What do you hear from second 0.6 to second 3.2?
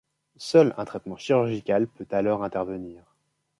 un traitement chirurgical peut alors intervenir.